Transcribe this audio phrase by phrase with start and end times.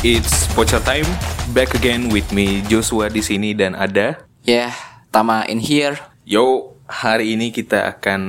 [0.00, 1.04] It's Pocher time.
[1.52, 4.72] Back again with me Joshua di sini dan ada Yeah,
[5.12, 6.00] Tama in here.
[6.24, 8.22] Yo, hari ini kita akan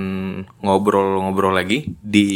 [0.59, 2.27] ngobrol-ngobrol lagi di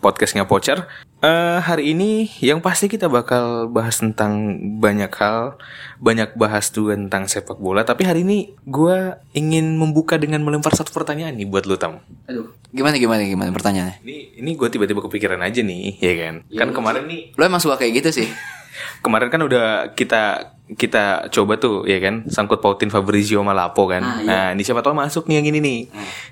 [0.00, 0.88] podcastnya Pocher.
[1.20, 5.60] Eh, hari ini yang pasti kita bakal bahas tentang banyak hal,
[6.00, 7.84] banyak bahas tuh tentang sepak bola.
[7.84, 12.00] Tapi hari ini gue ingin membuka dengan melempar satu pertanyaan nih buat lu Tam.
[12.24, 14.00] Aduh, gimana gimana gimana pertanyaannya?
[14.00, 16.34] Ini ini gue tiba-tiba kepikiran aja nih, ya kan?
[16.48, 18.28] kan kemarin nih Lo emang suka kayak gitu sih?
[19.00, 24.02] kemarin kan udah kita kita coba tuh ya kan sangkut pautin Fabrizio sama Lapo kan.
[24.02, 24.28] Ah, iya.
[24.30, 25.80] Nah, ini siapa tahu masuk nih yang ini nih.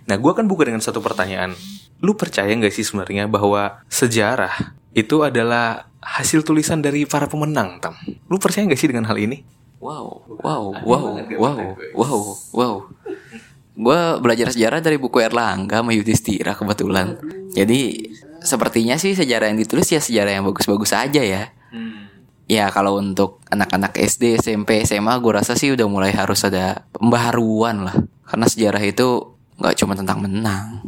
[0.06, 1.58] Nah, gua kan buka dengan satu pertanyaan.
[1.98, 7.98] Lu percaya nggak sih sebenarnya bahwa sejarah itu adalah hasil tulisan dari para pemenang, Tam?
[8.30, 9.42] Lu percaya nggak sih dengan hal ini?
[9.78, 11.06] Wow, wow, wow,
[11.38, 11.58] wow,
[11.94, 12.18] wow,
[12.50, 12.74] wow.
[13.78, 17.14] Gue belajar sejarah dari buku Erlangga sama Yudhistira kebetulan.
[17.54, 18.10] Jadi
[18.42, 21.54] sepertinya sih sejarah yang ditulis ya sejarah yang bagus-bagus aja ya.
[22.48, 27.84] Ya kalau untuk anak-anak SD, SMP, SMA gue rasa sih udah mulai harus ada pembaharuan
[27.84, 27.96] lah.
[28.24, 30.80] Karena sejarah itu nggak cuma tentang menang.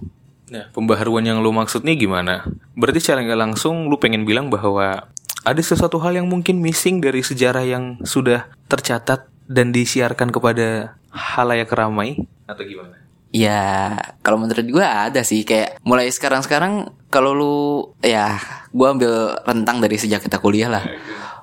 [0.51, 2.49] Nah, pembaharuan yang lu maksud nih gimana?
[2.75, 5.13] Berarti secara nggak langsung lu pengen bilang bahwa
[5.45, 11.71] ada sesuatu hal yang mungkin missing dari sejarah yang sudah tercatat dan disiarkan kepada halayak
[11.71, 12.99] ramai atau gimana?
[13.31, 13.95] Ya,
[14.27, 17.57] kalau menurut gue ada sih kayak mulai sekarang-sekarang kalau lu
[18.03, 18.43] ya
[18.75, 20.83] gue ambil rentang dari sejak kita kuliah lah.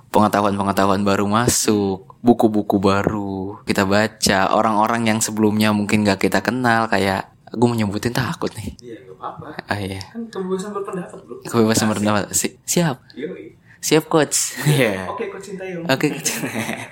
[0.07, 7.27] Pengetahuan-pengetahuan baru masuk, buku-buku baru kita baca, orang-orang yang sebelumnya mungkin gak kita kenal kayak
[7.47, 8.75] gue menyebutin takut nih.
[8.79, 9.55] Iya, apa-apa.
[9.67, 11.35] Ah iya, Kan kebebasan berpendapat, Bro.
[11.43, 12.23] kebebasan berpendapat.
[12.35, 13.55] Si- siap, Yoi.
[13.79, 14.59] siap coach.
[14.67, 15.07] Iya.
[15.15, 15.87] Oke, Coach Sintayong.
[15.87, 16.07] Oke,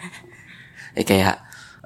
[0.97, 1.35] ya kayak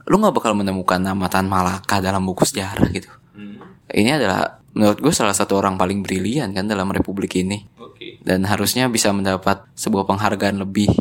[0.06, 3.10] lu nggak bakal menemukan nama Tan Malaka dalam buku sejarah gitu.
[3.34, 3.58] Hmm,
[3.90, 7.99] Ini adalah menurut gue salah satu orang paling brilian kan dalam republik ini Oke.
[8.30, 10.94] Dan harusnya bisa mendapat sebuah penghargaan lebih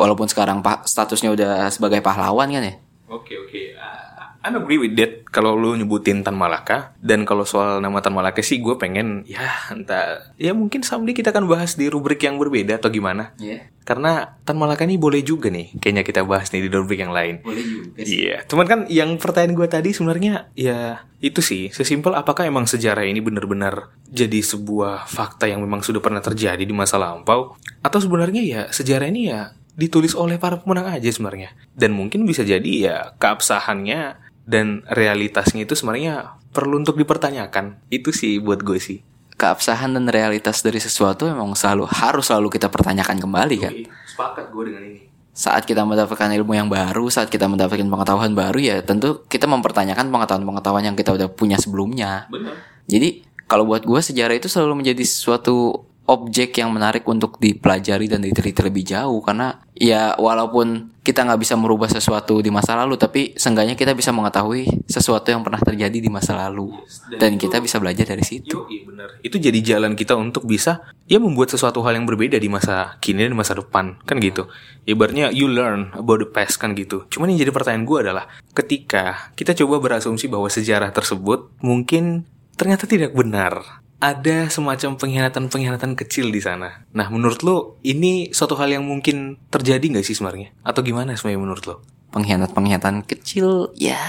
[0.00, 2.74] walaupun sekarang statusnya udah sebagai pahlawan kan ya.
[3.12, 3.76] Oke, oke.
[3.76, 3.99] Uh,
[4.40, 8.40] I'm agree with that kalau lu nyebutin Tan Malaka dan kalau soal nama Tan Malaka
[8.40, 12.80] sih gue pengen ya entah ya mungkin someday kita akan bahas di rubrik yang berbeda
[12.80, 13.36] atau gimana.
[13.36, 13.68] Iya.
[13.84, 17.44] Karena Tan Malaka ini boleh juga nih kayaknya kita bahas nih di rubrik yang lain.
[17.44, 22.48] Boleh juga Iya, cuman kan yang pertanyaan gue tadi sebenarnya ya itu sih sesimpel apakah
[22.48, 27.60] emang sejarah ini benar-benar jadi sebuah fakta yang memang sudah pernah terjadi di masa lampau
[27.84, 32.44] atau sebenarnya ya sejarah ini ya ditulis oleh para pemenang aja sebenarnya dan mungkin bisa
[32.44, 39.00] jadi ya keabsahannya dan realitasnya itu sebenarnya perlu untuk dipertanyakan itu sih buat gue sih
[39.40, 43.72] Keabsahan dan realitas dari sesuatu memang selalu harus selalu kita pertanyakan kembali kan.
[44.04, 48.58] sepakat gue dengan ini Saat kita mendapatkan ilmu yang baru, saat kita mendapatkan pengetahuan baru
[48.60, 52.28] ya tentu kita mempertanyakan pengetahuan-pengetahuan yang kita udah punya sebelumnya.
[52.28, 52.52] benar
[52.90, 58.24] Jadi kalau buat gue sejarah itu selalu menjadi suatu objek yang menarik untuk dipelajari dan
[58.24, 63.32] diteliti lebih jauh karena ya walaupun kita nggak bisa merubah sesuatu di masa lalu tapi
[63.38, 66.76] seenggaknya kita bisa mengetahui sesuatu yang pernah terjadi di masa lalu
[67.16, 68.52] dan kita bisa belajar dari situ.
[68.52, 69.08] Yo, iya bener.
[69.24, 73.24] Itu jadi jalan kita untuk bisa ya membuat sesuatu hal yang berbeda di masa kini
[73.24, 74.50] dan masa depan kan gitu.
[74.84, 77.08] Ibaratnya you learn about the past kan gitu.
[77.08, 82.28] Cuman yang jadi pertanyaan gue adalah ketika kita coba berasumsi bahwa sejarah tersebut mungkin
[82.60, 83.80] ternyata tidak benar.
[84.00, 86.88] Ada semacam pengkhianatan-pengkhianatan kecil di sana.
[86.96, 90.56] Nah, menurut lo ini suatu hal yang mungkin terjadi nggak sih sebenarnya?
[90.64, 91.76] Atau gimana sebenarnya menurut lo?
[92.10, 94.00] Pengkhianat-pengkhianatan kecil ya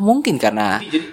[0.00, 1.04] mungkin karena jadi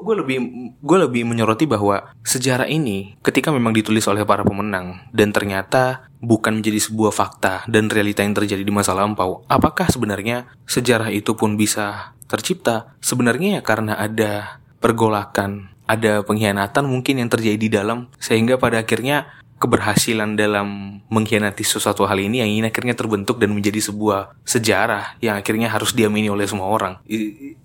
[0.00, 0.38] gue lebih
[0.80, 6.60] gue lebih menyoroti bahwa sejarah ini ketika memang ditulis oleh para pemenang dan ternyata bukan
[6.60, 11.54] menjadi sebuah fakta dan realita yang terjadi di masa lampau apakah sebenarnya sejarah itu pun
[11.54, 18.54] bisa tercipta sebenarnya ya karena ada pergolakan ada pengkhianatan mungkin yang terjadi di dalam sehingga
[18.62, 19.26] pada akhirnya
[19.58, 25.36] keberhasilan dalam mengkhianati sesuatu hal ini yang ini akhirnya terbentuk dan menjadi sebuah sejarah yang
[25.36, 26.96] akhirnya harus diamini oleh semua orang.
[27.10, 27.56] I- i-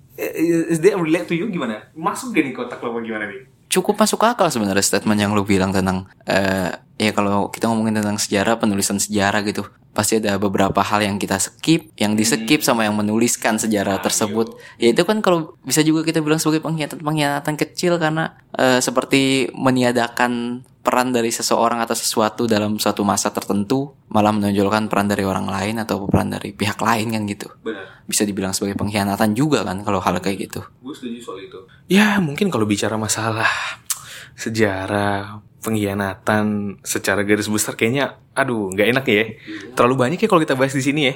[0.71, 1.91] Is that relate to you gimana?
[1.91, 3.51] Masuk gak nih kotak lo gimana nih?
[3.75, 8.15] Cukup masuk akal sebenarnya statement yang lu bilang tentang eh ya kalau kita ngomongin tentang
[8.15, 12.83] sejarah penulisan sejarah gitu pasti ada beberapa hal yang kita skip yang di skip sama
[12.83, 14.59] yang menuliskan sejarah tersebut.
[14.75, 19.51] Ya itu kan kalau bisa juga kita bilang sebagai pengkhianatan pengkhianatan kecil karena eh, seperti
[19.55, 25.49] meniadakan peran dari seseorang atau sesuatu dalam suatu masa tertentu malah menonjolkan peran dari orang
[25.49, 27.49] lain atau peran dari pihak lain kan gitu.
[27.65, 28.05] Benar.
[28.05, 30.61] bisa dibilang sebagai pengkhianatan juga kan kalau hal kayak gitu.
[30.85, 31.57] Gue setuju soal itu.
[31.89, 33.49] Ya mungkin kalau bicara masalah
[34.37, 39.25] sejarah pengkhianatan secara garis besar kayaknya aduh nggak enak ya.
[39.73, 41.13] Terlalu banyak ya kalau kita bahas di sini ya.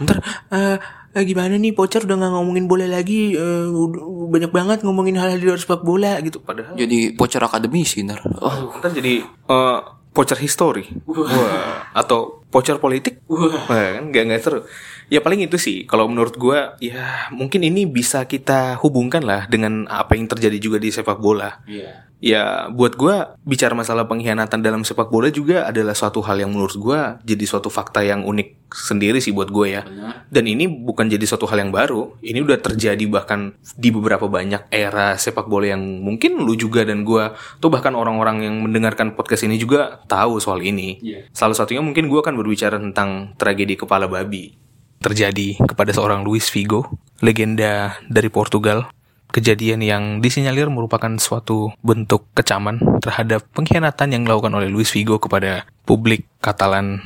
[0.00, 0.16] Ntar
[0.48, 0.76] eh,
[1.12, 1.72] eh, gimana nih?
[1.72, 5.82] Pocer udah nggak ngomongin bola lagi eh, udah- banyak banget ngomongin hal-hal di luar sepak
[5.82, 6.38] bola gitu.
[6.38, 9.78] Padahal jadi bocor akademisi ntar oh ntar jadi eh,
[10.10, 10.86] pocer history.
[11.06, 13.22] Wah, atau Voucher politik?
[13.30, 14.66] Wah, kan nggak nggak seru.
[15.10, 15.84] Ya paling itu sih.
[15.90, 20.78] Kalau menurut gua ya mungkin ini bisa kita hubungkan lah dengan apa yang terjadi juga
[20.78, 21.58] di sepak bola.
[21.66, 22.06] Iya.
[22.20, 26.78] Ya buat gua bicara masalah pengkhianatan dalam sepak bola juga adalah suatu hal yang menurut
[26.78, 29.82] gua jadi suatu fakta yang unik sendiri sih buat gue ya.
[30.30, 32.14] Dan ini bukan jadi suatu hal yang baru.
[32.22, 37.02] Ini udah terjadi bahkan di beberapa banyak era sepak bola yang mungkin lu juga dan
[37.02, 41.02] gua tuh bahkan orang-orang yang mendengarkan podcast ini juga tahu soal ini.
[41.02, 41.26] Iya.
[41.34, 44.69] Salah satunya mungkin gua akan berbicara tentang tragedi kepala babi
[45.00, 48.92] terjadi kepada seorang Luis Figo, legenda dari Portugal.
[49.30, 55.70] Kejadian yang disinyalir merupakan suatu bentuk kecaman terhadap pengkhianatan yang dilakukan oleh Luis Figo kepada
[55.86, 56.98] publik Katalan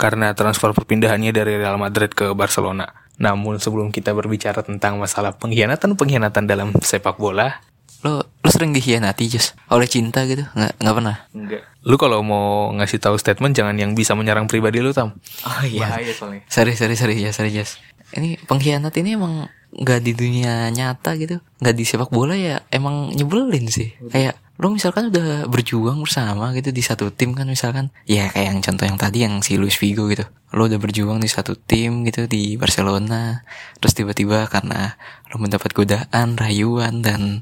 [0.00, 2.88] karena transfer perpindahannya dari Real Madrid ke Barcelona.
[3.20, 7.60] Namun sebelum kita berbicara tentang masalah pengkhianatan-pengkhianatan dalam sepak bola,
[8.02, 10.42] Lo lo sering dikhianati Jus oleh cinta gitu?
[10.58, 11.16] Nggak nggak pernah.
[11.30, 11.62] enggak.
[11.82, 15.14] Lu kalau mau ngasih tahu statement jangan yang bisa menyerang pribadi lu, Tam.
[15.46, 16.42] Oh Bahaya soalnya.
[16.50, 17.78] Sorry sorry sorry ya sorry Jus.
[18.12, 23.08] Ini pengkhianat ini emang nggak di dunia nyata gitu, nggak di sepak bola ya emang
[23.16, 23.96] nyebelin sih.
[24.12, 28.60] Kayak lo misalkan udah berjuang bersama gitu di satu tim kan misalkan, ya kayak yang
[28.60, 30.28] contoh yang tadi yang si Luis Figo gitu.
[30.52, 33.48] Lo udah berjuang di satu tim gitu di Barcelona,
[33.80, 35.00] terus tiba-tiba karena
[35.32, 37.40] lo mendapat godaan, rayuan dan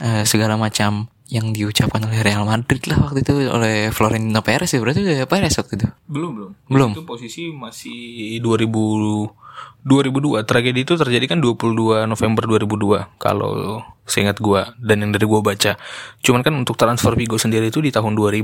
[0.00, 4.78] eh, segala macam yang diucapkan oleh Real Madrid lah waktu itu oleh Florentino Perez ya
[4.78, 5.88] berarti udah Perez waktu itu.
[6.06, 6.50] Belum, belum.
[6.68, 6.90] Belum.
[6.92, 9.43] Itu posisi masih 2000
[9.82, 10.42] 2002.
[10.42, 15.76] Tragedi itu terjadi kan 22 November 2002 kalau seingat gua dan yang dari gua baca.
[16.20, 18.42] Cuman kan untuk transfer Vigo sendiri itu di tahun 2000.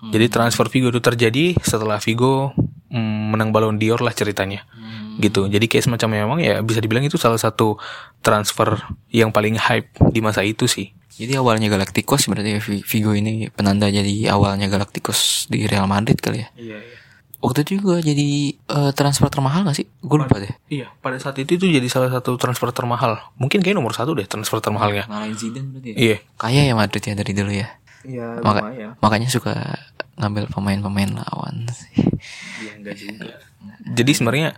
[0.00, 2.56] Jadi transfer Vigo itu terjadi setelah Vigo
[2.88, 4.64] mm, menang Ballon d'Or lah ceritanya.
[5.20, 5.44] Gitu.
[5.46, 7.76] Jadi kayak semacam memang ya bisa dibilang itu salah satu
[8.18, 8.80] transfer
[9.12, 10.96] yang paling hype di masa itu sih.
[11.20, 16.16] Jadi awalnya Galacticos berarti ya, Vi- Vigo ini penanda jadi awalnya Galacticos di Real Madrid
[16.16, 16.48] kali ya.
[16.56, 16.98] Iya, iya.
[17.40, 19.88] Waktu itu juga jadi eh, transfer termahal gak sih?
[20.00, 20.52] Gue lupa deh.
[20.68, 23.16] Iya, pada saat itu itu jadi salah satu transfer termahal.
[23.40, 25.08] Mungkin kayak nomor satu deh transfer termahalnya.
[25.08, 25.96] Ngalahin Zidane berarti ya?
[25.96, 26.16] Iya.
[26.36, 27.68] Kaya ya Madrid ya dari dulu ya.
[28.00, 29.52] Iya, Maka- makanya suka
[30.16, 31.92] ngambil pemain-pemain lawan sih.
[32.60, 33.32] Iya, enggak juga.
[33.92, 34.48] Jadi sebenarnya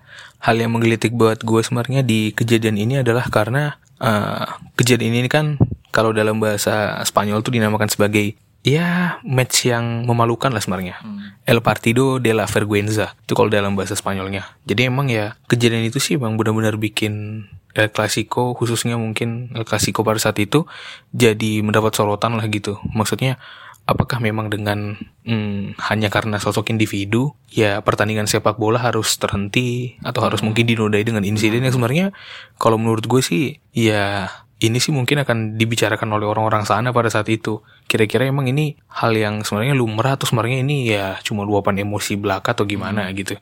[0.43, 5.59] hal yang menggelitik buat gue sebenarnya di kejadian ini adalah karena eh, kejadian ini kan
[5.95, 11.03] kalau dalam bahasa Spanyol tuh dinamakan sebagai ya match yang memalukan lah sebenarnya.
[11.47, 14.55] El Partido de la Vergüenza itu kalau dalam bahasa Spanyolnya.
[14.67, 20.07] Jadi emang ya kejadian itu sih emang benar-benar bikin El Clasico khususnya mungkin El Clasico
[20.07, 20.65] pada saat itu
[21.11, 22.79] jadi mendapat sorotan lah gitu.
[22.95, 23.43] Maksudnya
[23.83, 24.95] apakah memang dengan
[25.27, 31.03] hmm, hanya karena sosok individu ya pertandingan sepak bola harus terhenti atau harus mungkin dinodai
[31.03, 32.15] dengan insiden yang sebenarnya
[32.63, 34.31] kalau menurut gue sih ya
[34.63, 37.67] ini sih mungkin akan dibicarakan oleh orang-orang sana pada saat itu.
[37.91, 42.55] Kira-kira emang ini hal yang sebenarnya lumrah atau sebenarnya ini ya cuma luapan emosi belaka
[42.55, 43.35] atau gimana gitu.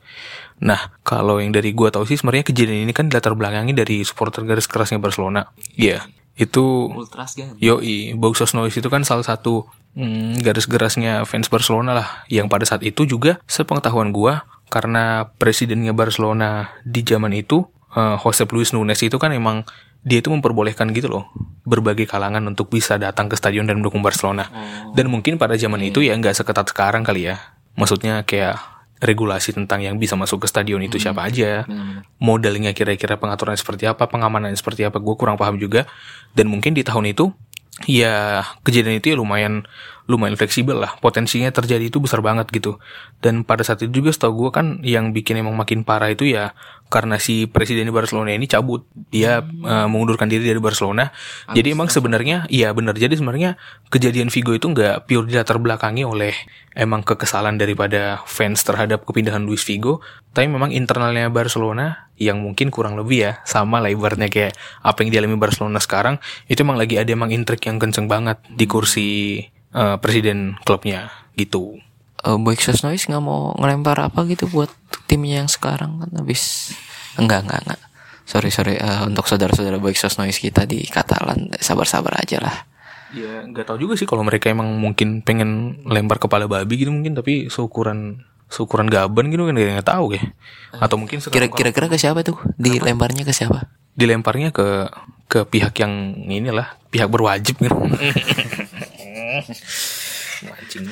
[0.64, 4.48] Nah, kalau yang dari gua tahu sih sebenarnya kejadian ini kan latar belakangi dari supporter
[4.48, 5.52] garis kerasnya Barcelona.
[5.76, 6.08] Iya,
[6.40, 7.52] itu Ultras kan?
[7.60, 12.08] Yoi, Boxos Noise itu kan salah satu mm, garis gerasnya fans Barcelona lah.
[12.32, 18.48] Yang pada saat itu juga sepengetahuan gua karena presidennya Barcelona di zaman itu eh, Josep
[18.56, 19.68] Luis Nunes itu kan emang
[20.00, 21.28] dia itu memperbolehkan gitu loh
[21.68, 24.48] berbagai kalangan untuk bisa datang ke stadion dan mendukung Barcelona.
[24.96, 27.36] Dan mungkin pada zaman itu ya nggak seketat sekarang kali ya.
[27.76, 28.58] Maksudnya kayak
[29.00, 31.64] regulasi tentang yang bisa masuk ke stadion itu siapa aja
[32.20, 35.88] modelnya kira-kira pengaturan seperti apa, pengamanan seperti apa, gue kurang paham juga.
[36.36, 37.32] Dan mungkin di tahun itu,
[37.88, 39.64] ya kejadian itu ya lumayan
[40.10, 40.98] lumayan fleksibel lah.
[40.98, 42.82] Potensinya terjadi itu besar banget gitu.
[43.22, 46.50] Dan pada saat itu juga setahu gue kan yang bikin emang makin parah itu ya
[46.90, 48.82] karena si presiden di Barcelona ini cabut,
[49.14, 51.14] dia eh, mengundurkan diri dari Barcelona.
[51.54, 52.98] Jadi emang sebenarnya, iya benar.
[52.98, 53.54] Jadi sebenarnya
[53.94, 56.34] kejadian Vigo itu nggak pure dilatar belakangi oleh
[56.74, 60.02] emang kekesalan daripada fans terhadap kepindahan Luis Figo,
[60.34, 64.52] tapi memang internalnya Barcelona yang mungkin kurang lebih ya sama lah ibaratnya kayak
[64.84, 66.20] apa yang dialami Barcelona sekarang
[66.52, 69.40] itu emang lagi ada emang intrik yang kenceng banget di kursi
[69.74, 71.78] eh, presiden klubnya gitu.
[72.20, 74.68] Eh, Boy Exos Noise nggak mau ngelempar apa gitu buat
[75.08, 76.74] timnya yang sekarang kan habis
[77.16, 77.80] enggak enggak enggak.
[78.28, 82.56] Sorry sorry eh, untuk saudara-saudara Boy Exos Noise kita di Katalan sabar-sabar aja lah.
[83.10, 87.18] Ya nggak tahu juga sih kalau mereka emang mungkin pengen lempar kepala babi gitu mungkin
[87.18, 90.22] tapi seukuran seukuran gaban gitu kan nggak tahu ya.
[90.78, 92.38] Atau mungkin kira-kira ke siapa tuh?
[92.54, 93.66] Dilemparnya ke siapa?
[93.98, 94.90] Dilemparnya ke
[95.30, 97.74] ke pihak yang inilah pihak berwajib gitu.
[100.40, 100.84] Mancing.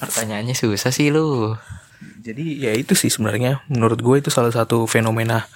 [0.00, 1.54] pertanyaannya susah sih lu
[2.22, 5.46] Jadi ya itu sih sebenarnya menurut gue itu salah satu fenomena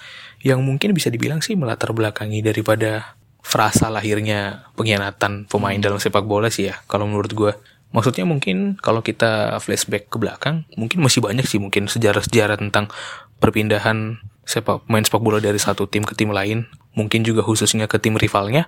[0.45, 6.51] yang mungkin bisa dibilang sih melatar belakangi daripada frasa lahirnya pengkhianatan pemain dalam sepak bola
[6.51, 7.51] sih ya kalau menurut gue.
[7.95, 12.91] Maksudnya mungkin kalau kita flashback ke belakang, mungkin masih banyak sih mungkin sejarah-sejarah tentang
[13.39, 17.95] perpindahan sepak main sepak bola dari satu tim ke tim lain, mungkin juga khususnya ke
[17.95, 18.67] tim rivalnya.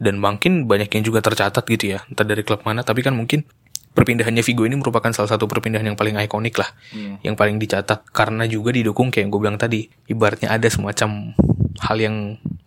[0.00, 3.44] Dan mungkin banyak yang juga tercatat gitu ya, entah dari klub mana, tapi kan mungkin
[3.92, 7.20] perpindahannya Vigo ini merupakan salah satu perpindahan yang paling ikonik lah, Iya.
[7.30, 11.36] yang paling dicatat karena juga didukung kayak yang gue bilang tadi, ibaratnya ada semacam
[11.84, 12.16] hal yang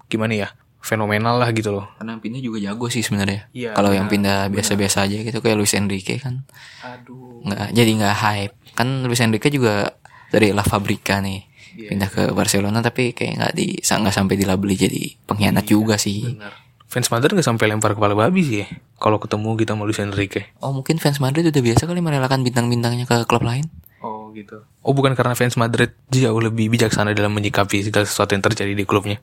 [0.06, 0.48] gimana ya,
[0.84, 1.90] fenomenal lah gitu loh.
[1.98, 3.50] Karena pindah juga jago sih sebenarnya.
[3.56, 6.44] Iya, Kalau yang pindah biasa-biasa aja gitu kayak Luis Enrique kan
[6.84, 7.42] Aduh.
[7.48, 8.54] nggak jadi nggak hype.
[8.75, 9.96] Kan Luis Enrique juga
[10.30, 14.78] dari La Fabrica nih Iya, pindah ke Barcelona tapi kayak nggak di nggak sampai dilabeli
[14.78, 16.22] jadi pengkhianat juga sih.
[16.22, 16.62] Benar.
[16.94, 18.70] Fans Madrid nggak sampai lempar kepala babi sih ya.
[19.02, 20.54] Kalau ketemu kita sama Luis Enrique.
[20.62, 23.66] Oh mungkin fans Madrid udah biasa kali merelakan bintang-bintangnya ke klub lain.
[24.06, 24.62] Oh gitu.
[24.86, 28.86] Oh bukan karena fans Madrid jauh lebih bijaksana dalam menyikapi segala sesuatu yang terjadi di
[28.86, 29.18] klubnya.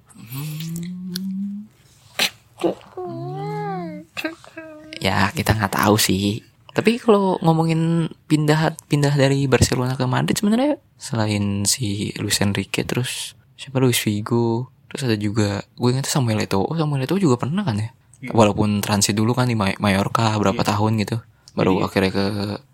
[4.98, 6.42] Ya kita nggak tahu sih.
[6.74, 13.38] Tapi kalau ngomongin pindah pindah dari Barcelona ke Madrid sebenarnya selain si Luis Enrique terus
[13.54, 17.62] siapa Luis Figo terus ada juga gue ingat Samuel Eto'o oh Samuel Eto'o juga pernah
[17.62, 17.90] kan ya?
[18.20, 21.24] Walaupun transit dulu kan di Mallorca berapa tahun gitu.
[21.56, 22.24] Baru akhirnya ke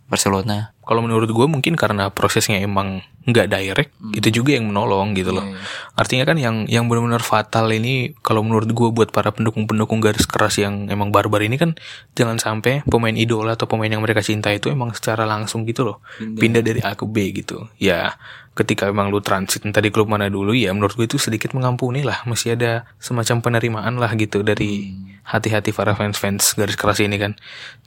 [0.07, 0.71] Barcelona.
[0.87, 5.43] Kalau menurut gue mungkin karena prosesnya emang nggak direct, itu juga yang menolong gitu loh.
[5.43, 5.67] Iya, iya.
[5.99, 10.63] Artinya kan yang yang benar-benar fatal ini kalau menurut gue buat para pendukung-pendukung garis keras
[10.63, 11.75] yang emang barbar ini kan
[12.15, 15.99] jangan sampai pemain idola atau pemain yang mereka cinta itu emang secara langsung gitu loh.
[16.23, 17.67] Pindah, dari A ke B gitu.
[17.83, 18.15] Ya
[18.57, 22.01] ketika emang lu transit entah di klub mana dulu ya menurut gue itu sedikit mengampuni
[22.01, 24.97] lah masih ada semacam penerimaan lah gitu dari
[25.27, 27.37] hati-hati para fans-fans garis keras ini kan.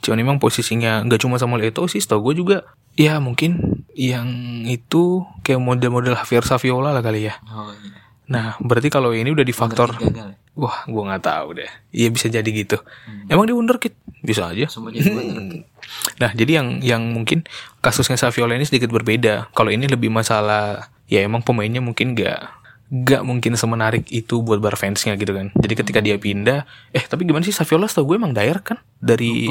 [0.04, 4.28] Cuman emang posisinya nggak cuma sama Eto'o sih, tau gue juga ya mungkin yang
[4.68, 7.34] itu kayak model-model Javier Saviola lah kali ya.
[7.50, 8.00] oh iya
[8.30, 10.38] Nah, berarti kalau ini udah di faktor gagal ya?
[10.54, 11.70] Wah, gua nggak tahu deh.
[11.90, 12.78] Iya bisa jadi gitu.
[13.26, 13.90] Emang di wonderkid
[14.22, 14.70] bisa aja.
[14.70, 15.66] Wonderkid.
[16.20, 17.48] nah, jadi yang yang mungkin
[17.80, 19.50] kasusnya Saviola ini sedikit berbeda.
[19.56, 22.60] Kalau ini lebih masalah ya emang pemainnya mungkin nggak
[22.90, 25.54] nggak mungkin semenarik itu buat bar fansnya gitu kan.
[25.54, 28.82] Jadi ketika dia pindah, eh tapi gimana sih Saviola setahu gue emang daerah kan?
[28.98, 29.46] Dari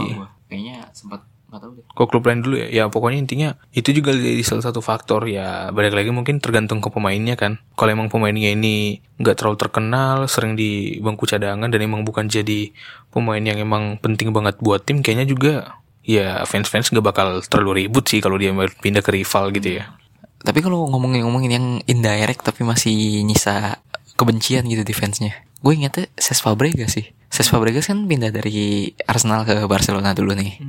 [0.51, 1.85] kayaknya sempat nggak tahu deh.
[1.95, 2.67] Kok klub lain dulu ya.
[2.67, 5.25] Ya pokoknya intinya itu juga jadi salah satu faktor.
[5.31, 7.63] Ya balik lagi mungkin tergantung ke pemainnya kan.
[7.79, 12.75] Kalau emang pemainnya ini nggak terlalu terkenal sering di bangku cadangan dan emang bukan jadi
[13.09, 18.07] pemain yang emang penting banget buat tim kayaknya juga ya fans-fans nggak bakal terlalu ribut
[18.07, 19.91] sih kalau dia pindah ke rival gitu ya
[20.39, 23.83] Tapi kalau ngomongin ngomongin yang indirect tapi masih nyisa
[24.15, 25.35] kebencian gitu di fansnya.
[25.59, 27.11] Gue ingetnya Ses Fabregas sih.
[27.27, 30.59] Ses Fabregas kan pindah dari Arsenal ke Barcelona dulu nih.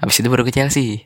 [0.00, 1.04] Habis itu baru ke Chelsea.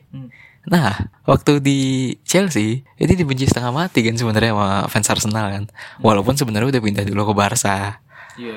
[0.63, 1.79] Nah, waktu di
[2.23, 5.63] Chelsea ini dibenci setengah mati kan sebenarnya sama fans Arsenal kan.
[5.99, 7.99] Walaupun sebenarnya udah pindah dulu ke Barca.
[8.39, 8.55] iya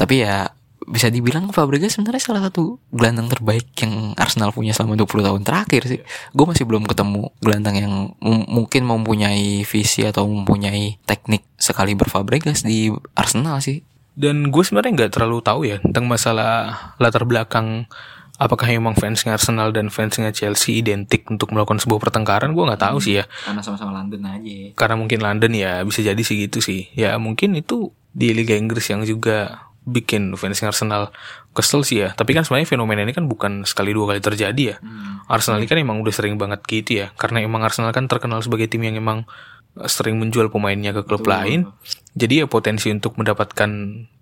[0.00, 0.48] Tapi ya
[0.86, 5.82] bisa dibilang Fabregas sebenarnya salah satu gelandang terbaik yang Arsenal punya selama 20 tahun terakhir
[5.88, 6.00] sih.
[6.32, 7.92] Gue masih belum ketemu gelandang yang
[8.48, 13.80] mungkin mempunyai visi atau mempunyai teknik sekali Fabregas di Arsenal sih.
[14.14, 17.90] dan gue sebenarnya nggak terlalu tahu ya tentang masalah latar belakang
[18.38, 23.02] apakah emang fansnya Arsenal dan fansnya Chelsea identik untuk melakukan sebuah pertengkaran gue nggak tahu
[23.02, 24.70] sih ya Karena sama-sama London aja.
[24.78, 28.86] karena mungkin London ya bisa jadi sih gitu sih ya mungkin itu di Liga Inggris
[28.86, 31.12] yang juga bikin fansnya Arsenal
[31.52, 32.16] kesel sih ya.
[32.16, 34.76] Tapi kan sebenarnya fenomena ini kan bukan sekali dua kali terjadi ya.
[35.28, 37.06] Arsenal ini kan emang udah sering banget gitu ya.
[37.16, 39.28] Karena emang Arsenal kan terkenal sebagai tim yang emang
[39.78, 41.68] eh, sering menjual pemainnya ke klub lain.
[42.16, 43.70] Jadi ya potensi untuk mendapatkan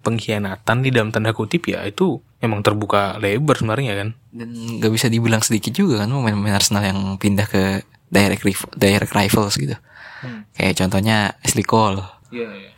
[0.03, 4.09] pengkhianatan di dalam tanda kutip ya itu emang terbuka lebar sebenarnya kan.
[4.35, 9.13] Dan gak bisa dibilang sedikit juga kan pemain-pemain Arsenal yang pindah ke direct, rival, direct
[9.15, 9.79] rivals gitu.
[10.55, 12.03] Kayak contohnya Ashley Cole.
[12.33, 12.71] Iya, iya.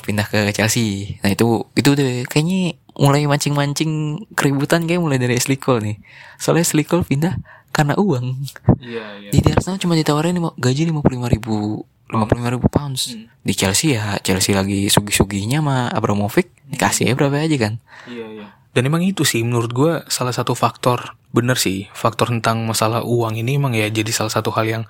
[0.00, 1.20] Pindah ke Chelsea.
[1.20, 5.96] Nah itu itu deh kayaknya mulai mancing-mancing keributan kayak mulai dari Cole nih.
[6.40, 7.36] Soalnya Cole pindah
[7.70, 8.48] karena uang.
[8.80, 9.30] Iya, iya.
[9.30, 13.12] Di Arsenal cuma ditawarin lima- gaji lima puluh lima ribu lima puluh lima ribu pounds.
[13.44, 17.76] Di Chelsea ya Chelsea lagi sugi-suginya sama Abramovich dikasih ya berapa aja kan.
[18.08, 18.46] Iya, iya.
[18.74, 23.38] Dan emang itu sih menurut gue salah satu faktor bener sih faktor tentang masalah uang
[23.38, 24.82] ini emang ya jadi salah satu hal yang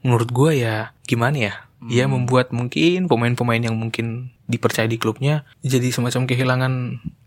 [0.00, 1.54] menurut gue ya gimana ya
[1.88, 6.72] ya membuat mungkin pemain-pemain yang mungkin dipercaya di klubnya jadi semacam kehilangan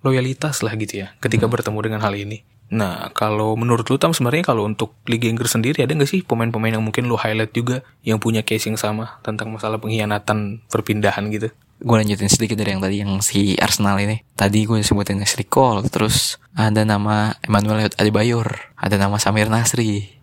[0.05, 2.45] loyalitas lah gitu ya ketika bertemu dengan hal ini.
[2.73, 6.77] Nah kalau menurut lu tam sebenarnya kalau untuk Liga Inggris sendiri ada nggak sih pemain-pemain
[6.77, 11.49] yang mungkin lu highlight juga yang punya case yang sama tentang masalah pengkhianatan perpindahan gitu?
[11.83, 14.23] gue lanjutin sedikit dari yang tadi yang si Arsenal ini.
[14.39, 20.15] Tadi gue sebutin Ashley Cole, terus ada nama Emmanuel Adebayor, ada nama Samir Nasri,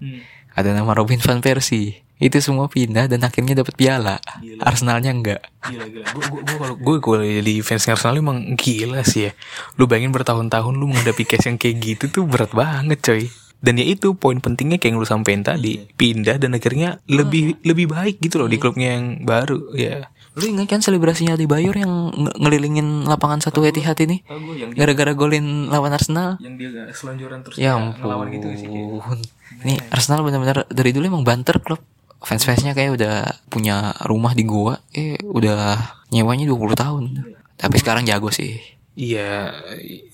[0.57, 2.01] ada nama Robin van Persie.
[2.21, 4.21] Itu semua pindah dan akhirnya dapat piala.
[4.61, 5.41] Arsenalnya enggak.
[5.65, 6.05] Gila gila.
[6.07, 9.33] Gue gue gue kalau gue gue jadi fans Arsenal emang gila sih ya.
[9.75, 13.25] Lu bayangin bertahun-tahun lu menghadapi case yang kayak gitu tuh berat banget coy.
[13.57, 17.93] Dan ya itu poin pentingnya kayak yang lu sampein tadi, pindah dan akhirnya lebih lebih
[17.93, 20.09] baik gitu loh di klubnya yang baru ya.
[20.33, 24.25] Lu ingat kan selebrasinya di Bayor yang nge- ngelilingin lapangan satu Etihad ini?
[24.57, 26.41] yang Gara-gara golin lawan Arsenal?
[26.41, 29.21] yang dia selonjoran terus Ya ampun.
[29.61, 31.85] Ini Arsenal benar-benar dari dulu emang banter klub.
[32.21, 33.15] Fans-fansnya kayak udah
[33.49, 34.77] punya rumah di Goa.
[34.93, 35.77] Eh udah
[36.13, 37.05] nyewanya 20 tahun.
[37.57, 38.61] Tapi sekarang jago sih.
[38.95, 39.55] Iya,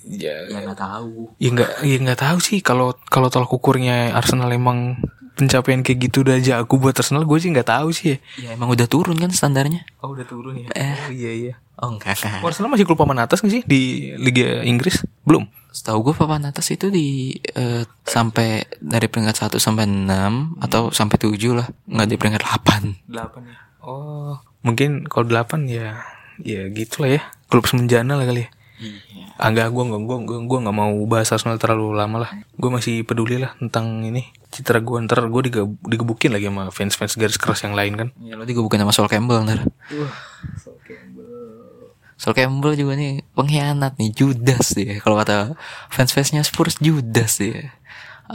[0.07, 1.33] ya, Ya nggak tahu.
[1.43, 5.01] ya nggak, ya nggak tahu sih kalau kalau tolak ukurnya Arsenal emang
[5.35, 8.15] pencapaian kayak gitu udah jago buat Arsenal, gue sih nggak tahu sih.
[8.15, 8.19] Ya.
[8.39, 9.83] Ya emang udah turun kan standarnya.
[10.01, 10.69] Oh udah turun ya?
[10.73, 10.95] Eh.
[10.97, 11.55] Oh iya iya.
[11.77, 12.17] Oh enggak.
[12.41, 15.03] Oh, Arsenal masih klub papan atas nggak sih di Liga Inggris?
[15.27, 15.45] Belum.
[15.77, 21.21] Setahu gue papan atas itu di eh, sampai dari peringkat 1 sampai 6 atau sampai
[21.21, 23.13] 7 lah, nggak di peringkat 8.
[23.13, 23.59] Delapan ya.
[23.85, 26.01] Oh, mungkin kalau delapan ya,
[26.41, 27.23] ya gitulah ya.
[27.53, 28.51] Klub semenjana lah kali ya.
[28.77, 29.37] Iya.
[29.37, 32.31] Ah enggak, gue enggak, gue, gue, gue enggak mau bahas Arsenal terlalu lama lah.
[32.57, 34.33] Gue masih peduli lah tentang ini.
[34.49, 38.09] Citra gue ntar gue digeb- digebukin lagi sama fans-fans garis keras yang lain kan.
[38.25, 39.61] Ya lo digebukin sama Sol Campbell ntar.
[40.57, 41.06] Sol Campbell
[42.75, 44.99] juga nih pengkhianat nih, Judas dia.
[44.99, 45.55] Kalau kata
[45.93, 47.75] fans-fansnya Spurs Judas dia.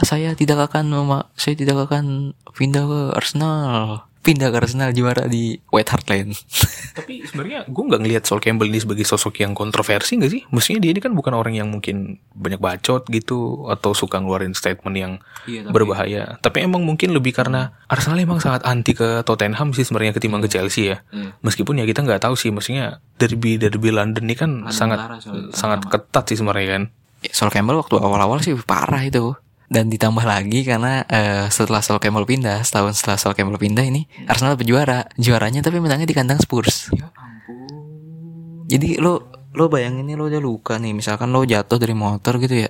[0.08, 4.11] Saya tidak akan mema saya tidak akan pindah ke Arsenal.
[4.22, 6.38] Pindah ke Arsenal juara di White Hart Lane.
[6.98, 10.42] Tapi sebenarnya gue nggak ngelihat Sol Campbell ini sebagai sosok yang kontroversi nggak sih?
[10.50, 14.94] Mestinya dia ini kan bukan orang yang mungkin banyak bacot gitu atau suka ngeluarin statement
[14.94, 15.14] yang
[15.44, 16.24] Iya, tapi- berbahaya.
[16.38, 20.50] Tapi emang mungkin lebih karena Arsenal emang sangat anti ke Tottenham sih sebenarnya ketimbang ke
[20.50, 21.02] Chelsea ya.
[21.10, 21.34] Iya.
[21.42, 25.18] Meskipun ya kita nggak tahu sih, maksudnya derby derby London ini kan sangat utara
[25.52, 26.84] sangat ketat sih sebenarnya kan.
[27.22, 29.34] Ya, Sol Campbell waktu awal-awal sih parah itu.
[29.72, 34.04] Dan ditambah lagi karena eh, setelah Sol Campbell pindah, setahun setelah Sol Campbell pindah ini
[34.28, 35.08] Arsenal berjuara.
[35.16, 36.92] Juaranya tapi menangnya di kandang Spurs.
[36.92, 38.68] Ya ampun.
[38.68, 42.68] Jadi lo lo bayangin nih lo udah luka nih, misalkan lo jatuh dari motor gitu
[42.68, 42.70] ya.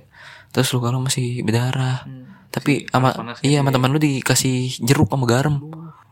[0.53, 2.05] Terus luka lo masih berdarah.
[2.53, 5.57] Tapi sama iya sama teman lo dikasih jeruk sama garam.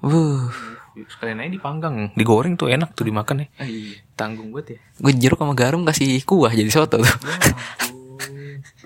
[0.01, 0.49] Wuh.
[1.05, 3.47] Sekalian aja dipanggang, digoreng tuh enak tuh dimakan ya.
[4.17, 4.77] Tanggung banget ya.
[4.99, 7.05] Gue jeruk sama garam kasih kuah jadi soto tuh.
[7.05, 7.29] Ma-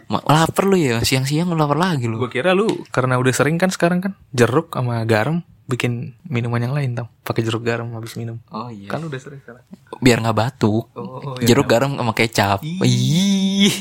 [0.10, 2.20] lapar lu ya, siang-siang lapar lagi lu.
[2.20, 6.76] Gue kira lu karena udah sering kan sekarang kan jeruk sama garam bikin minuman yang
[6.76, 8.92] lain tam pakai jeruk garam habis minum Oh iya.
[8.92, 9.63] kan udah sering sekarang
[10.04, 10.92] Biar nggak batuk.
[10.92, 12.60] Oh, jeruk garam sama kecap.
[12.84, 13.72] Ih.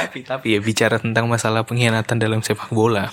[0.00, 3.08] tapi tapi ya bicara tentang masalah pengkhianatan dalam sepak bola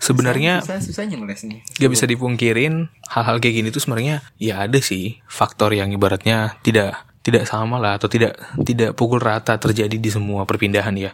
[0.00, 1.60] sebenarnya susahnya ngelesnya.
[1.76, 6.96] gak bisa dipungkirin hal-hal kayak gini tuh sebenarnya ya ada sih faktor yang ibaratnya tidak
[7.26, 11.10] tidak sama lah atau tidak tidak pukul rata terjadi di semua perpindahan ya.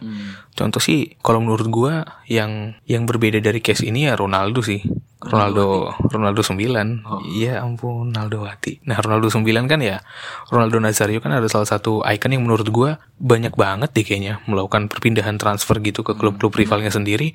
[0.53, 4.85] Contoh sih kalau menurut gua yang yang berbeda dari case ini ya Ronaldo sih.
[5.23, 6.59] Ronaldo Ronaldo 9.
[7.31, 8.83] Iya ampun Ronaldo Wati.
[8.87, 10.03] Nah, Ronaldo 9 kan ya
[10.51, 14.91] Ronaldo Nazario kan ada salah satu icon yang menurut gua banyak banget deh kayaknya melakukan
[14.91, 17.33] perpindahan transfer gitu ke klub-klub rivalnya sendiri.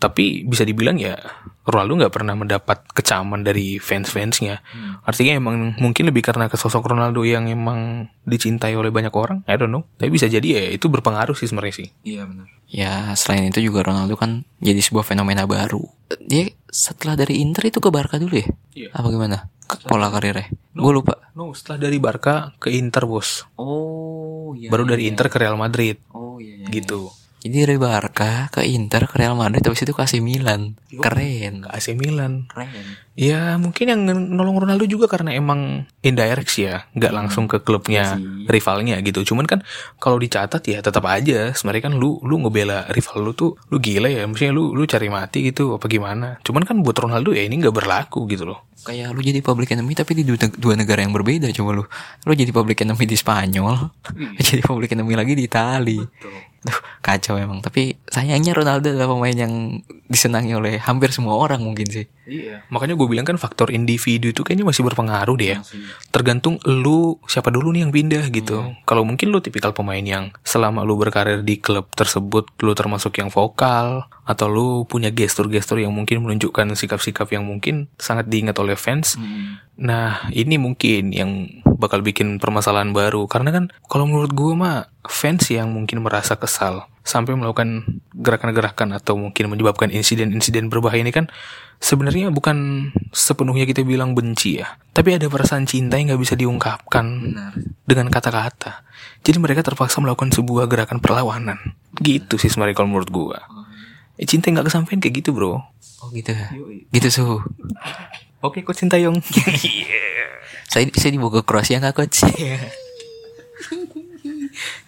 [0.00, 1.16] Tapi bisa dibilang ya
[1.64, 4.64] Ronaldo nggak pernah mendapat kecaman dari fans-fansnya.
[5.04, 9.44] Artinya emang mungkin lebih karena ke sosok Ronaldo yang emang dicintai oleh banyak orang.
[9.44, 9.84] I don't know.
[10.00, 11.88] Tapi bisa jadi ya itu berpengaruh sih sebenarnya sih.
[12.04, 12.46] Iya benar.
[12.70, 15.84] Ya selain itu juga Ronaldo kan jadi sebuah fenomena baru.
[16.26, 18.48] Dia setelah dari Inter itu ke Barca dulu ya?
[18.74, 18.88] Iya.
[18.94, 19.50] Apa gimana?
[19.86, 20.50] Pola karirnya?
[20.74, 21.18] Gue lupa.
[21.38, 23.46] No, setelah dari Barca ke Inter bos.
[23.54, 24.66] Oh iya.
[24.66, 25.98] Baru dari Inter ke Real Madrid.
[26.10, 26.66] Oh iya.
[26.66, 27.10] Gitu.
[27.40, 30.76] Jadi dari Barca ke Inter ke Real Madrid habis itu ke AC Milan.
[30.92, 31.64] Keren.
[31.64, 32.44] Ke AC Milan.
[32.44, 33.00] Keren.
[33.16, 38.16] Ya mungkin yang nolong Ronaldo juga karena emang indirect sih ya, nggak langsung ke klubnya
[38.48, 39.24] rivalnya gitu.
[39.32, 39.60] Cuman kan
[40.00, 44.08] kalau dicatat ya tetap aja sebenarnya kan lu lu ngebela rival lu tuh lu gila
[44.08, 46.40] ya, maksudnya lu lu cari mati gitu apa gimana.
[46.40, 48.68] Cuman kan buat Ronaldo ya ini nggak berlaku gitu loh.
[48.80, 51.84] Kayak lu jadi public enemy tapi di dua, negara yang berbeda coba lu.
[52.24, 53.92] Lu jadi public enemy di Spanyol,
[54.48, 56.00] jadi public enemy lagi di Itali.
[56.60, 57.64] Duh, kacau emang.
[57.64, 59.80] Tapi sayangnya Ronaldo adalah pemain yang
[60.12, 62.04] disenangi oleh hampir semua orang mungkin sih.
[62.28, 62.68] Iya.
[62.68, 65.58] Makanya gue bilang kan faktor individu itu kayaknya masih berpengaruh deh ya.
[66.12, 68.76] Tergantung lu siapa dulu nih yang pindah gitu.
[68.84, 73.32] Kalau mungkin lu tipikal pemain yang selama lu berkarir di klub tersebut lu termasuk yang
[73.32, 79.18] vokal atau lu punya gestur-gestur yang mungkin menunjukkan sikap-sikap yang mungkin sangat diingat oleh fans.
[79.74, 85.50] Nah, ini mungkin yang bakal bikin permasalahan baru karena kan kalau menurut gue mah fans
[85.50, 91.32] yang mungkin merasa kesal sampai melakukan gerakan-gerakan atau mungkin menyebabkan insiden-insiden berbahaya ini kan
[91.80, 97.34] sebenarnya bukan sepenuhnya kita bilang benci ya, tapi ada perasaan cinta yang nggak bisa diungkapkan
[97.88, 98.84] dengan kata-kata.
[99.24, 101.56] Jadi mereka terpaksa melakukan sebuah gerakan perlawanan.
[101.96, 103.40] Gitu sih sebenarnya kalau menurut gua.
[104.20, 105.64] Eh, cinta nggak kesampaian kayak gitu bro.
[106.04, 106.36] Oh gitu.
[106.92, 107.40] Gitu suhu.
[108.44, 109.16] Oke, kok cinta yong.
[110.68, 112.28] Saya saya dibawa ke Kroasia nggak coach?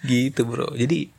[0.09, 0.69] gitu bro.
[0.77, 1.09] Jadi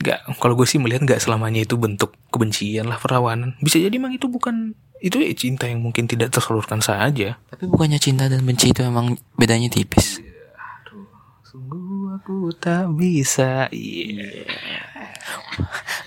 [0.00, 3.52] Nggak, kalau gue sih melihat nggak selamanya itu bentuk kebencian lah perlawanan.
[3.60, 7.36] Bisa jadi emang itu bukan itu ya cinta yang mungkin tidak tersalurkan saja.
[7.52, 10.24] Tapi bukannya cinta dan benci itu emang bedanya tipis.
[11.44, 11.79] Sungguh
[12.16, 13.70] aku tak bisa.
[13.70, 14.46] Iya.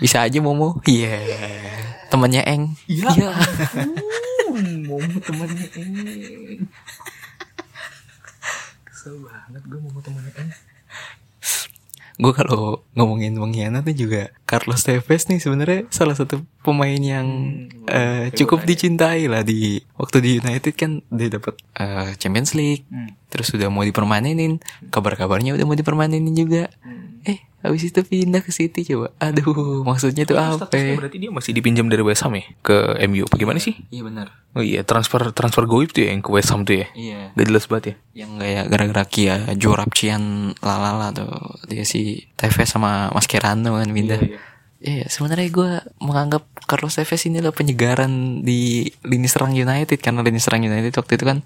[0.03, 0.83] Bisa aja Momo.
[0.83, 1.23] Iya.
[2.11, 2.75] Temannya Eng.
[2.91, 3.31] Iya.
[4.83, 5.91] mau temannya Eng.
[8.83, 10.51] Kesel banget gue mau temannya Eng.
[12.17, 17.27] Gue kalau ngomongin pengkhianat tuh juga Carlos Tevez nih sebenarnya salah satu pemain yang
[17.89, 22.85] eh, cukup dicintai lah di waktu di United kan dia dapat eh, Champions League.
[23.33, 24.61] Terus udah mau dipermanenin,
[24.93, 26.69] kabar-kabarnya udah mau dipermanenin juga.
[26.85, 27.02] Eh,
[27.63, 29.15] habis itu pindah ke City coba.
[29.23, 30.67] Aduh, maksudnya tuh apa?
[30.67, 33.23] Statusnya berarti dia masih dipinjam dari West Ham ya ke MU.
[33.31, 33.79] Bagaimana sih?
[33.87, 34.35] Iya benar.
[34.53, 36.87] Oh iya, transfer transfer goib tuh ya yang ke West Ham tuh ya.
[36.91, 37.31] Iya.
[37.39, 37.95] Gak jelas banget ya.
[38.27, 40.23] Yang kayak gara-gara Kia Jorapcian
[40.59, 41.31] lalala tuh
[41.71, 44.19] dia si Tevez sama Mascherano kan pindah.
[44.83, 45.71] Iya, sebenarnya gue
[46.03, 51.15] menganggap Carlos Tevez ini adalah penyegaran di lini serang United karena lini serang United waktu
[51.15, 51.39] itu kan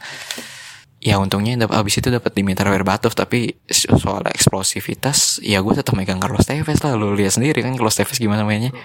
[1.07, 6.19] ya untungnya abis itu dapat Dimitar Berbatov tapi so- soal eksplosivitas ya gue tetap megang
[6.19, 8.75] Carlos Tevez lah lu lihat sendiri kan Carlos Tevez gimana mainnya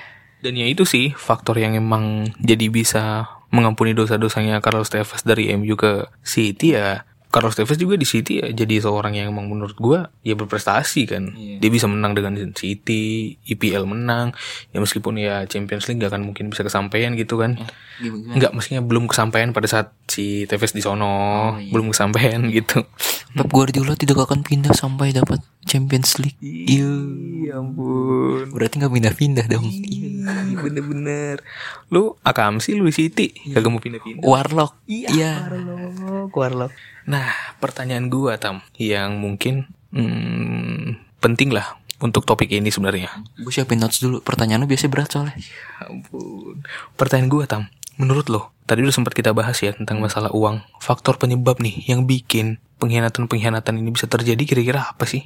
[0.42, 5.78] Dan ya itu sih faktor yang emang jadi bisa mengampuni dosa-dosanya Carlos Tevez dari MU
[5.78, 7.06] ke City ya.
[7.33, 11.33] Carlos Tevez juga di City ya jadi seorang yang emang menurut gua ya berprestasi kan.
[11.33, 11.64] Iya.
[11.64, 14.37] Dia bisa menang dengan City, IPL menang.
[14.77, 17.57] Ya meskipun ya Champions League gak akan mungkin bisa kesampaian gitu kan.
[17.97, 18.37] gimana?
[18.37, 21.73] Enggak, maksudnya belum kesampaian pada saat si Tevez di sono, iya.
[21.73, 22.85] belum kesampaian gitu.
[23.33, 26.85] Pep Guardiola tidak akan pindah sampai dapat Champions League iya
[27.42, 28.49] Ya ampun.
[28.53, 30.23] berarti nggak pindah-pindah dong Ih,
[30.55, 31.42] Bener-bener.
[31.88, 34.23] Lu akam sih lu City, kagak mau pindah-pindah.
[34.23, 36.73] Warlock iya Warlock, Warlock.
[37.05, 43.11] Nah, pertanyaan gua Tam yang mungkin hmm, penting lah untuk topik ini sebenarnya.
[43.37, 46.62] gue siapin notes dulu pertanyaannya biasanya berat soalnya Ya ampun.
[46.95, 47.62] Pertanyaan gua Tam,
[47.96, 50.62] menurut lo, tadi udah sempat kita bahas ya tentang masalah uang.
[50.78, 55.24] Faktor penyebab nih yang bikin pengkhianatan-pengkhianatan ini bisa terjadi kira-kira apa sih?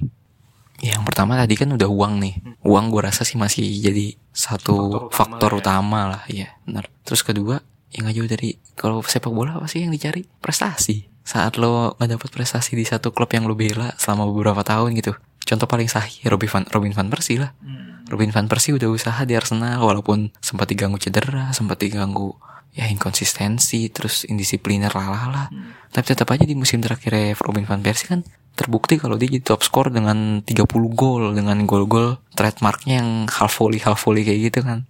[0.77, 2.35] Ya, yang pertama tadi kan udah uang nih.
[2.61, 6.93] Uang gue rasa sih masih jadi satu faktor utama, lah, ya benar.
[7.01, 7.65] Terus kedua,
[7.97, 10.29] yang aja dari kalau sepak bola apa sih yang dicari?
[10.45, 11.09] Prestasi.
[11.25, 15.17] Saat lo nggak dapat prestasi di satu klub yang lo bela selama beberapa tahun gitu.
[15.47, 17.57] Contoh paling sahih Robin van Robin van Persie lah.
[18.07, 22.39] Robin van Persie udah usaha di Arsenal walaupun sempat diganggu cedera, sempat diganggu
[22.77, 25.49] ya inkonsistensi, terus indisipliner lalala.
[25.91, 28.21] Tapi tetap aja di musim terakhir Robin van Persie kan
[28.57, 30.65] terbukti kalau dia jadi top skor dengan 30
[30.97, 34.89] gol dengan gol-gol trademarknya yang half volley half volley kayak gitu kan.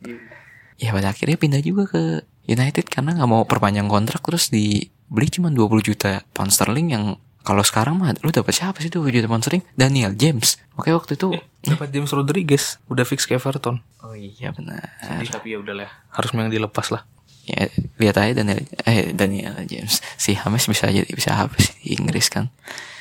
[0.79, 2.03] Ya pada akhirnya pindah juga ke
[2.46, 7.05] United karena nggak mau perpanjang kontrak terus dibeli cuma 20 juta pound sterling yang
[7.42, 9.64] kalau sekarang mah lu dapat siapa sih tuh 20 juta pound sterling?
[9.75, 10.59] Daniel James.
[10.79, 11.35] Oke waktu itu
[11.66, 13.83] Dapat James Rodriguez, udah fix ke Everton.
[14.07, 14.87] Oh iya benar.
[15.27, 17.03] tapi ya udahlah, harus memang dilepas lah.
[17.47, 17.71] Ya
[18.03, 20.03] lihat aja Daniel eh Daniel James.
[20.19, 22.51] Si James bisa jadi bisa apa sih di Inggris kan.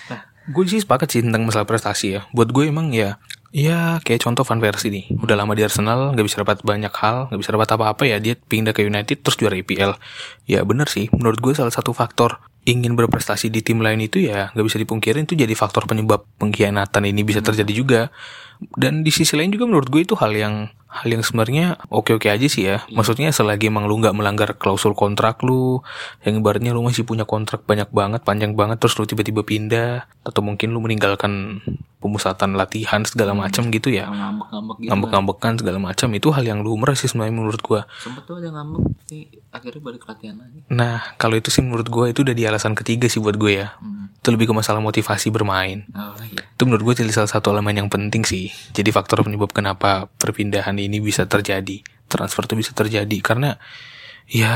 [0.07, 0.21] Nah,
[0.53, 2.21] gue sih sepakat sih tentang masalah prestasi ya.
[2.29, 3.17] Buat gue emang ya,
[3.49, 5.05] ya kayak contoh Van Persie nih.
[5.17, 8.21] Udah lama di Arsenal, nggak bisa dapat banyak hal, nggak bisa dapat apa-apa ya.
[8.21, 9.97] Dia pindah ke United terus juara IPL.
[10.45, 14.49] Ya bener sih, menurut gue salah satu faktor ingin berprestasi di tim lain itu ya
[14.57, 18.01] nggak bisa dipungkirin itu jadi faktor penyebab pengkhianatan ini bisa terjadi juga.
[18.77, 22.47] Dan di sisi lain juga menurut gue itu hal yang hal yang sebenarnya oke-oke aja
[22.47, 22.87] sih ya.
[22.87, 25.83] Maksudnya selagi emang lu nggak melanggar klausul kontrak lu,
[26.23, 30.39] yang ibaratnya lu masih punya kontrak banyak banget, panjang banget, terus lu tiba-tiba pindah, atau
[30.39, 31.59] mungkin lu meninggalkan
[32.05, 34.05] pemusatan latihan segala macam gitu ya.
[34.05, 34.89] Ngambek-ngambek gitu.
[34.93, 37.89] Ngambek-ngambekan segala macam itu hal yang lumrah sih sebenarnya menurut gua.
[37.97, 40.61] Sempet tuh ada ngambek nih akhirnya balik latihan lagi.
[40.69, 43.73] Nah, kalau itu sih menurut gua itu udah di alasan ketiga sih buat gue ya.
[44.21, 45.85] Itu lebih ke masalah motivasi bermain.
[45.93, 46.45] Oh iya.
[46.45, 48.49] Itu menurut gue jadi salah satu elemen yang penting sih.
[48.73, 51.81] Jadi faktor penyebab kenapa perpindahan ini bisa terjadi.
[52.05, 53.17] Transfer itu bisa terjadi.
[53.19, 53.57] Karena
[54.29, 54.53] ya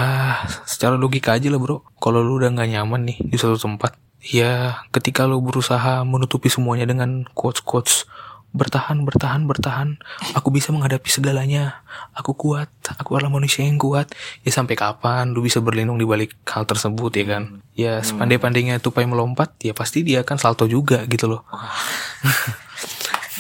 [0.65, 1.85] secara logika aja lah bro.
[1.97, 3.97] Kalau lu udah nggak nyaman nih di suatu tempat.
[4.19, 8.05] Ya ketika lu berusaha menutupi semuanya dengan quotes-quotes.
[8.49, 10.01] Bertahan, bertahan, bertahan.
[10.33, 11.85] Aku bisa menghadapi segalanya.
[12.17, 12.65] Aku kuat.
[12.97, 14.09] Aku adalah manusia yang kuat.
[14.41, 17.61] Ya sampai kapan lu bisa berlindung di balik hal tersebut ya kan?
[17.77, 21.45] Ya sepandai-pandainya tupai melompat, ya pasti dia akan salto juga gitu loh.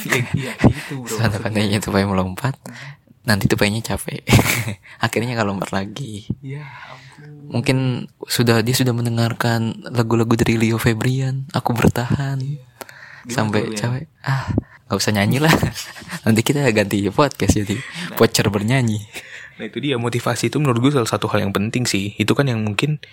[0.07, 1.15] ya, ya, gitu bro.
[1.43, 2.55] Pandainya tupai melompat.
[3.27, 4.23] Nanti tupainya capek.
[5.05, 6.25] akhirnya nggak lompat lagi.
[6.39, 7.51] Ya ampun.
[7.59, 7.77] Mungkin
[8.25, 11.45] sudah dia sudah mendengarkan lagu-lagu dari Leo Febrian.
[11.51, 12.39] Aku bertahan.
[13.27, 14.07] Sampai capek.
[14.23, 14.49] Ah,
[14.89, 15.53] nggak usah nyanyi lah.
[16.25, 17.77] Nanti kita ganti podcast jadi
[18.17, 19.03] voucher bernyanyi.
[19.59, 22.15] Nah itu dia motivasi itu menurut gue salah satu hal yang penting sih.
[22.15, 23.03] Itu kan yang mungkin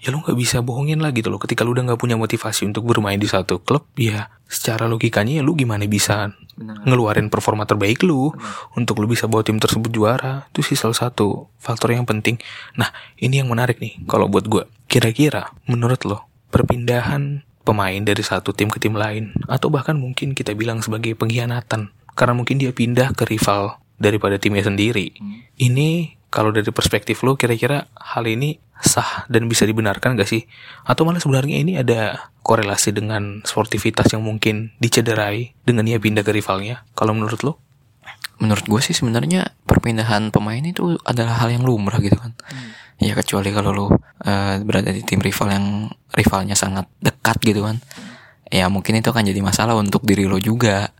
[0.00, 1.36] ya lu nggak bisa bohongin lah gitu loh.
[1.36, 5.42] Ketika lu udah nggak punya motivasi untuk bermain di satu klub ya secara logikanya ya
[5.44, 8.32] lu gimana bisa ngeluarin performa terbaik lu
[8.74, 10.48] untuk lu bisa bawa tim tersebut juara?
[10.50, 12.40] Itu sih salah satu faktor yang penting.
[12.80, 12.88] Nah
[13.20, 18.72] ini yang menarik nih kalau buat gue kira-kira menurut lo perpindahan pemain dari satu tim
[18.72, 23.28] ke tim lain atau bahkan mungkin kita bilang sebagai pengkhianatan karena mungkin dia pindah ke
[23.28, 25.14] rival daripada timnya sendiri
[25.60, 30.44] ini kalau dari perspektif lo kira-kira hal ini sah dan bisa dibenarkan gak sih?
[30.84, 36.32] Atau malah sebenarnya ini ada korelasi dengan sportivitas yang mungkin dicederai dengan ia pindah ke
[36.32, 36.84] rivalnya?
[36.96, 37.54] Kalau menurut lo?
[38.40, 42.32] menurut gue sih sebenarnya perpindahan pemain itu adalah hal yang lumrah gitu kan.
[42.96, 43.86] Ya kecuali kalau lu
[44.24, 45.66] eh, berada di tim rival yang
[46.16, 47.84] rivalnya sangat dekat gitu kan.
[48.50, 50.90] Ya mungkin itu akan jadi masalah untuk diri lo juga.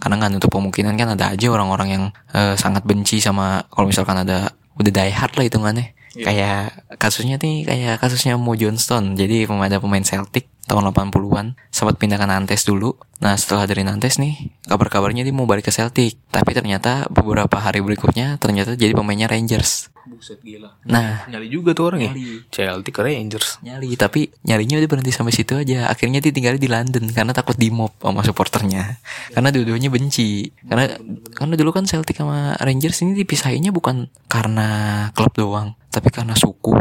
[0.00, 2.04] Karena nggak nutup kemungkinan kan ada aja orang-orang yang
[2.36, 7.62] eh, sangat benci sama kalau misalkan ada udah die hard lah hitungannya kayak kasusnya nih
[7.62, 12.62] kayak kasusnya Mo Johnston jadi pemain ada pemain Celtic tahun 80-an sempat pindah ke Nantes
[12.62, 12.94] dulu.
[13.18, 16.14] Nah setelah dari Nantes nih kabar-kabarnya dia mau balik ke Celtic.
[16.30, 19.90] Tapi ternyata beberapa hari berikutnya ternyata jadi pemainnya Rangers.
[20.06, 20.78] Buset gila.
[20.86, 21.26] nah.
[21.26, 22.12] Nyali juga tuh orang ya.
[22.14, 22.46] Nyali.
[22.54, 23.58] Celtic Rangers.
[23.66, 25.90] nyali tapi nyalinya udah berhenti sampai situ aja.
[25.90, 29.02] Akhirnya dia tinggal di London karena takut di mob sama supporternya.
[29.34, 30.54] Karena dua-duanya benci.
[30.70, 30.86] Karena
[31.34, 36.72] karena dulu kan Celtic sama Rangers ini dipisahinnya bukan karena klub doang tapi karena suku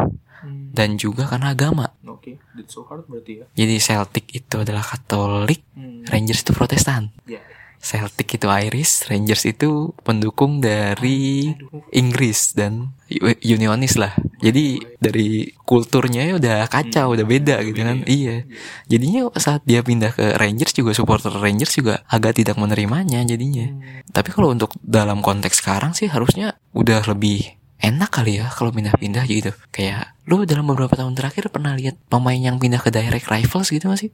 [0.70, 3.46] dan juga karena agama Oke, that's so hard berarti ya.
[3.58, 5.66] jadi Celtic itu adalah Katolik
[6.08, 7.42] Rangers itu Protestan Ya.
[7.80, 11.48] Celtic itu Irish, Rangers itu pendukung dari
[11.96, 12.92] Inggris dan
[13.40, 14.12] Unionis lah.
[14.44, 18.04] Jadi dari kulturnya ya udah kacau, udah beda gitu kan.
[18.04, 18.44] Iya.
[18.92, 23.72] Jadinya saat dia pindah ke Rangers juga supporter Rangers juga agak tidak menerimanya jadinya.
[24.12, 29.24] Tapi kalau untuk dalam konteks sekarang sih harusnya udah lebih enak kali ya kalau pindah-pindah
[29.26, 29.56] gitu.
[29.72, 33.88] Kayak lu dalam beberapa tahun terakhir pernah lihat pemain yang pindah ke direct rivals gitu
[33.88, 34.12] gak sih?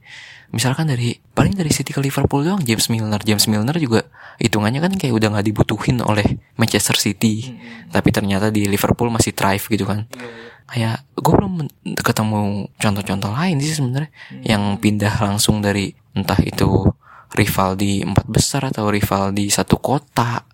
[0.54, 3.18] Misalkan dari paling dari City ke Liverpool doang James Milner.
[3.26, 4.06] James Milner juga
[4.38, 7.58] hitungannya kan kayak udah nggak dibutuhin oleh Manchester City.
[7.90, 10.06] Tapi ternyata di Liverpool masih thrive gitu kan.
[10.70, 11.54] Kayak gue belum
[11.98, 14.10] ketemu contoh-contoh lain sih sebenarnya
[14.46, 16.86] yang pindah langsung dari entah itu
[17.34, 20.46] rival di empat besar atau rival di satu kota.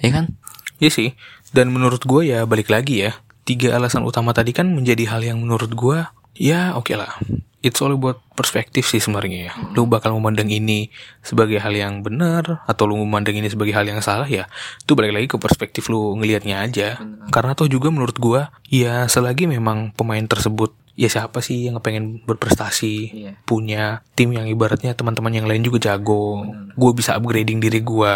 [0.00, 0.36] Ya kan?
[0.80, 1.08] Iya sih.
[1.50, 3.12] Dan menurut gue ya balik lagi ya.
[3.42, 5.98] Tiga alasan utama tadi kan menjadi hal yang menurut gue
[6.38, 7.18] ya oke lah.
[7.60, 9.52] It's all about perspektif sih sebenarnya ya.
[9.76, 10.88] Lu bakal memandang ini
[11.20, 14.48] sebagai hal yang benar atau lu memandang ini sebagai hal yang salah ya.
[14.80, 16.96] Itu balik lagi ke perspektif lu ngelihatnya aja.
[17.28, 22.20] Karena toh juga menurut gue ya selagi memang pemain tersebut ya siapa sih yang pengen
[22.28, 23.32] berprestasi Iya.
[23.48, 26.44] punya tim yang ibaratnya teman-teman yang lain juga jago
[26.76, 28.14] gue bisa upgrading diri gue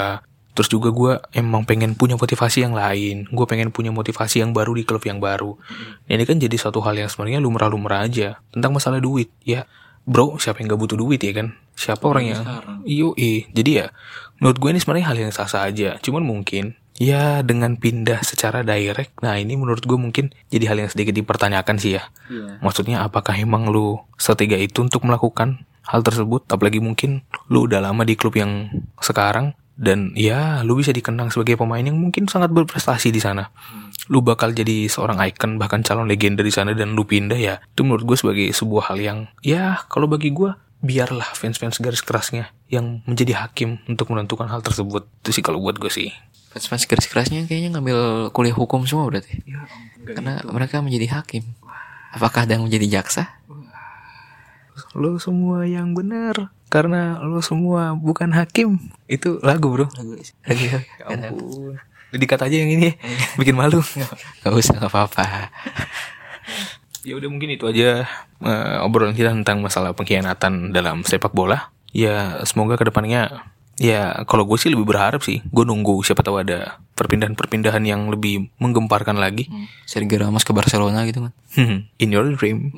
[0.55, 3.27] terus juga gue emang pengen punya motivasi yang lain.
[3.29, 5.59] Gue pengen punya motivasi yang baru di klub yang baru.
[6.07, 9.67] Ini kan jadi suatu hal yang sebenarnya lumrah-lumrah aja tentang masalah duit ya.
[10.07, 11.59] Bro siapa yang gak butuh duit ya kan?
[11.75, 12.43] Siapa orang yang
[12.87, 13.19] iyo
[13.51, 13.87] jadi ya
[14.39, 15.99] menurut gue ini sebenarnya hal yang sah-sah aja.
[15.99, 20.91] Cuman mungkin ya dengan pindah secara direct nah ini menurut gue mungkin jadi hal yang
[20.95, 22.07] sedikit dipertanyakan sih ya.
[22.63, 26.47] Maksudnya apakah emang lu setega itu untuk melakukan hal tersebut?
[26.47, 28.71] Apalagi mungkin lu udah lama di klub yang
[29.03, 33.51] sekarang dan ya lu bisa dikenang sebagai pemain yang mungkin sangat berprestasi di sana.
[34.07, 37.59] Lu bakal jadi seorang icon bahkan calon legenda di sana dan lu pindah ya.
[37.75, 42.53] Itu menurut gue sebagai sebuah hal yang ya kalau bagi gue biarlah fans-fans garis kerasnya
[42.69, 45.09] yang menjadi hakim untuk menentukan hal tersebut.
[45.25, 46.13] Itu sih kalau buat gue sih.
[46.55, 49.43] Fans-fans garis kerasnya kayaknya ngambil kuliah hukum semua berarti.
[50.07, 51.43] Karena mereka menjadi hakim.
[52.15, 53.43] Apakah ada yang menjadi jaksa?
[54.95, 58.79] Lo semua yang benar karena lo semua bukan hakim.
[59.11, 59.87] Itu lagu, Bro.
[60.47, 61.79] Lagi Ya ampun.
[62.15, 62.95] Dikat aja yang ini
[63.39, 63.83] bikin malu.
[64.43, 65.51] Gak usah gak apa-apa.
[67.05, 68.07] Ya udah mungkin itu aja
[68.41, 71.75] eh, obrolan kita tentang masalah pengkhianatan dalam sepak bola.
[71.95, 76.47] Ya semoga ke depannya ya kalau gue sih lebih berharap sih gue nunggu siapa tahu
[76.47, 79.51] ada perpindahan-perpindahan yang lebih menggemparkan lagi.
[79.85, 81.33] Sergio Ramos ke Barcelona gitu kan.
[81.59, 82.71] Hmm, In your dream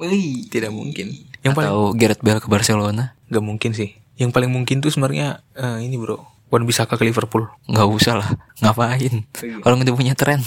[0.48, 1.12] tidak mungkin.
[1.46, 3.14] Yang paling Atau Gareth Bale ke Barcelona.
[3.26, 3.94] gak mungkin sih.
[4.18, 7.50] Yang paling mungkin tuh sebenarnya eh, ini bro, Wan Bisaka ke Liverpool.
[7.66, 8.28] Nggak usah lah.
[8.62, 9.26] Ngapain?
[9.66, 10.40] Orang udah punya tren.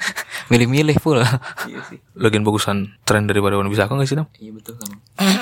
[0.52, 1.24] Milih-milih pula.
[1.64, 1.98] Iya sih.
[2.12, 4.28] Lagian bagusan tren daripada Wan Bisaka gak sih Nam?
[4.36, 4.90] Iya betul kan.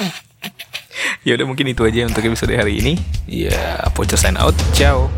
[1.24, 3.00] Ya udah mungkin itu aja untuk episode hari ini.
[3.24, 4.53] Ya, Pocher sign out.
[4.77, 5.09] Ciao.